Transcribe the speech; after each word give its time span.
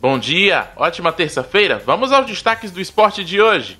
Bom 0.00 0.18
dia, 0.18 0.70
ótima 0.76 1.12
terça-feira. 1.12 1.82
Vamos 1.84 2.10
aos 2.10 2.24
destaques 2.24 2.70
do 2.70 2.80
esporte 2.80 3.22
de 3.22 3.38
hoje. 3.38 3.78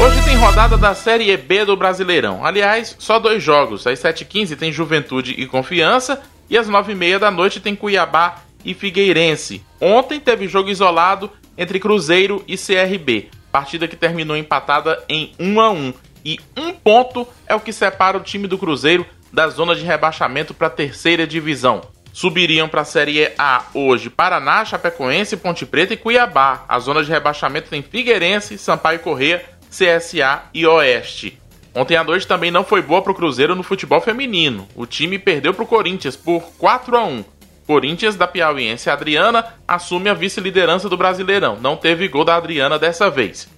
Hoje 0.00 0.24
tem 0.24 0.36
rodada 0.36 0.78
da 0.78 0.94
Série 0.94 1.36
B 1.36 1.64
do 1.64 1.76
Brasileirão. 1.76 2.46
Aliás, 2.46 2.94
só 2.96 3.18
dois 3.18 3.42
jogos. 3.42 3.84
Às 3.88 3.98
7h15 3.98 4.56
tem 4.56 4.70
Juventude 4.70 5.32
e 5.32 5.48
Confiança 5.48 6.22
e 6.48 6.56
às 6.56 6.70
9h30 6.70 7.18
da 7.18 7.28
noite 7.28 7.58
tem 7.58 7.74
Cuiabá 7.74 8.44
e 8.64 8.72
Figueirense. 8.72 9.64
Ontem 9.80 10.20
teve 10.20 10.46
jogo 10.46 10.70
isolado 10.70 11.28
entre 11.58 11.80
Cruzeiro 11.80 12.44
e 12.46 12.56
CRB, 12.56 13.30
partida 13.50 13.88
que 13.88 13.96
terminou 13.96 14.36
empatada 14.36 15.02
em 15.08 15.32
1 15.40 15.60
a 15.60 15.70
1 15.72 15.94
e 16.24 16.38
um 16.56 16.72
ponto 16.72 17.26
é 17.48 17.54
o 17.56 17.60
que 17.60 17.72
separa 17.72 18.16
o 18.16 18.22
time 18.22 18.46
do 18.46 18.58
Cruzeiro 18.58 19.04
da 19.32 19.48
zona 19.48 19.74
de 19.74 19.82
rebaixamento 19.82 20.54
para 20.54 20.68
a 20.68 20.70
terceira 20.70 21.26
divisão. 21.26 21.93
Subiriam 22.14 22.68
para 22.68 22.82
a 22.82 22.84
Série 22.84 23.32
A 23.36 23.64
hoje 23.74 24.08
Paraná, 24.08 24.64
Chapecoense, 24.64 25.36
Ponte 25.36 25.66
Preta 25.66 25.94
e 25.94 25.96
Cuiabá. 25.96 26.64
A 26.68 26.78
zona 26.78 27.02
de 27.02 27.10
rebaixamento 27.10 27.68
tem 27.68 27.82
Figueirense, 27.82 28.56
Sampaio 28.56 29.00
Corrêa, 29.00 29.44
CSA 29.68 30.44
e 30.54 30.64
Oeste. 30.64 31.36
Ontem 31.74 31.96
à 31.96 32.04
noite 32.04 32.24
também 32.24 32.52
não 32.52 32.62
foi 32.62 32.80
boa 32.82 33.02
para 33.02 33.10
o 33.10 33.14
Cruzeiro 33.16 33.56
no 33.56 33.64
futebol 33.64 34.00
feminino. 34.00 34.68
O 34.76 34.86
time 34.86 35.18
perdeu 35.18 35.52
para 35.52 35.64
o 35.64 35.66
Corinthians 35.66 36.14
por 36.14 36.40
4 36.56 36.96
a 36.96 37.04
1. 37.04 37.24
Corinthians 37.66 38.14
da 38.14 38.28
Piauiense 38.28 38.88
Adriana 38.88 39.44
assume 39.66 40.08
a 40.08 40.14
vice-liderança 40.14 40.88
do 40.88 40.96
Brasileirão. 40.96 41.58
Não 41.60 41.76
teve 41.76 42.06
gol 42.06 42.24
da 42.24 42.36
Adriana 42.36 42.78
dessa 42.78 43.10
vez. 43.10 43.48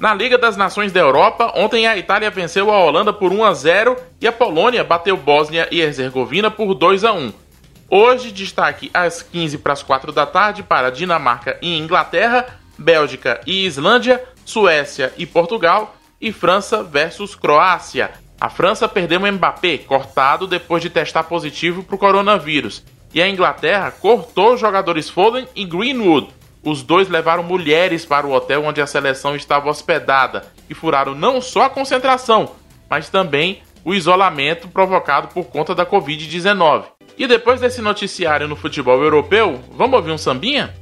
Na 0.00 0.14
Liga 0.14 0.38
das 0.38 0.56
Nações 0.56 0.90
da 0.90 1.00
Europa, 1.00 1.52
ontem 1.54 1.86
a 1.86 1.98
Itália 1.98 2.30
venceu 2.30 2.70
a 2.70 2.82
Holanda 2.82 3.12
por 3.12 3.30
1 3.30 3.44
a 3.44 3.52
0 3.52 3.94
e 4.22 4.26
a 4.26 4.32
Polônia 4.32 4.82
bateu 4.82 5.18
Bósnia 5.18 5.68
e 5.70 5.82
Herzegovina 5.82 6.50
por 6.50 6.72
2 6.72 7.04
a 7.04 7.12
1. 7.12 7.45
Hoje, 7.88 8.32
destaque 8.32 8.90
às 8.92 9.22
15 9.22 9.58
para 9.58 9.72
as 9.72 9.82
4 9.82 10.10
da 10.10 10.26
tarde 10.26 10.62
para 10.62 10.90
Dinamarca 10.90 11.56
e 11.62 11.78
Inglaterra, 11.78 12.58
Bélgica 12.76 13.40
e 13.46 13.64
Islândia, 13.64 14.22
Suécia 14.44 15.12
e 15.16 15.24
Portugal 15.24 15.94
e 16.20 16.32
França 16.32 16.82
versus 16.82 17.36
Croácia. 17.36 18.10
A 18.40 18.50
França 18.50 18.88
perdeu 18.88 19.20
o 19.20 19.32
Mbappé, 19.32 19.78
cortado 19.78 20.46
depois 20.46 20.82
de 20.82 20.90
testar 20.90 21.24
positivo 21.24 21.84
para 21.84 21.94
o 21.94 21.98
coronavírus. 21.98 22.84
E 23.14 23.22
a 23.22 23.28
Inglaterra 23.28 23.92
cortou 23.92 24.54
os 24.54 24.60
jogadores 24.60 25.08
Foden 25.08 25.46
e 25.54 25.64
Greenwood. 25.64 26.28
Os 26.64 26.82
dois 26.82 27.08
levaram 27.08 27.44
mulheres 27.44 28.04
para 28.04 28.26
o 28.26 28.32
hotel 28.32 28.64
onde 28.64 28.80
a 28.80 28.86
seleção 28.86 29.36
estava 29.36 29.70
hospedada 29.70 30.44
e 30.68 30.74
furaram 30.74 31.14
não 31.14 31.40
só 31.40 31.62
a 31.62 31.70
concentração, 31.70 32.56
mas 32.90 33.08
também 33.08 33.62
o 33.84 33.94
isolamento 33.94 34.66
provocado 34.66 35.28
por 35.28 35.44
conta 35.44 35.72
da 35.74 35.86
Covid-19. 35.86 36.95
E 37.18 37.26
depois 37.26 37.60
desse 37.60 37.80
noticiário 37.80 38.46
no 38.46 38.54
futebol 38.54 39.02
europeu, 39.02 39.58
vamos 39.72 39.96
ouvir 39.96 40.10
um 40.10 40.18
sambinha? 40.18 40.74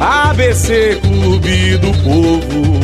ABC 0.00 1.00
Clube 1.00 1.78
do 1.78 1.92
Povo, 2.02 2.80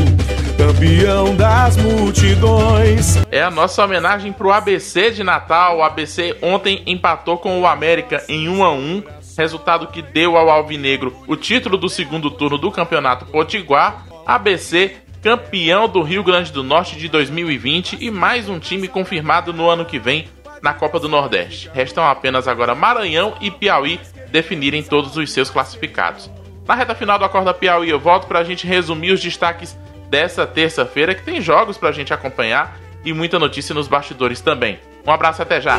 campeão 0.57 1.35
das 1.35 1.77
multidões. 1.77 3.17
É 3.29 3.43
a 3.43 3.51
nossa 3.51 3.85
homenagem 3.85 4.33
pro 4.33 4.53
ABC 4.53 5.11
de 5.11 5.25
Natal. 5.25 5.79
O 5.79 5.83
ABC 5.83 6.37
ontem 6.41 6.81
empatou 6.87 7.37
com 7.39 7.61
o 7.61 7.67
América 7.67 8.25
em 8.29 8.49
1 8.49 8.65
a 8.65 8.73
1, 8.73 9.03
resultado 9.37 9.89
que 9.89 10.01
deu 10.01 10.37
ao 10.37 10.49
Alvinegro 10.49 11.13
o 11.27 11.35
título 11.35 11.77
do 11.77 11.89
segundo 11.89 12.31
turno 12.31 12.57
do 12.57 12.71
Campeonato 12.71 13.27
Potiguar. 13.27 14.07
ABC 14.25 14.95
campeão 15.21 15.89
do 15.89 16.03
Rio 16.03 16.23
Grande 16.23 16.53
do 16.53 16.63
Norte 16.63 16.97
de 16.97 17.09
2020 17.09 17.99
e 18.01 18.11
mais 18.13 18.49
um 18.49 18.61
time 18.61 18.87
confirmado 18.87 19.53
no 19.53 19.69
ano 19.69 19.85
que 19.85 19.99
vem 19.99 20.29
na 20.63 20.73
Copa 20.73 21.01
do 21.01 21.09
Nordeste. 21.09 21.69
Restam 21.75 22.07
apenas 22.07 22.47
agora 22.47 22.75
Maranhão 22.75 23.35
e 23.41 23.51
Piauí 23.51 24.01
definirem 24.31 24.83
todos 24.83 25.17
os 25.17 25.33
seus 25.33 25.51
classificados. 25.51 26.31
Na 26.67 26.75
reta 26.75 26.95
final 26.95 27.19
do 27.19 27.25
Acorda 27.25 27.53
Piauí, 27.53 27.91
eu 27.91 27.99
volto 27.99 28.27
para 28.27 28.39
a 28.39 28.45
gente 28.45 28.67
resumir 28.67 29.11
os 29.11 29.21
destaques 29.21 29.77
dessa 30.09 30.47
terça-feira, 30.47 31.15
que 31.15 31.23
tem 31.23 31.41
jogos 31.41 31.77
para 31.77 31.89
a 31.89 31.93
gente 31.93 32.15
acompanhar 32.15 32.79
e 33.05 33.13
muita 33.13 33.39
notícia 33.39 33.75
nos 33.75 33.89
bastidores 33.89 34.41
também. 34.41 34.79
Um 35.05 35.11
abraço 35.11 35.43
até 35.43 35.61
já! 35.61 35.79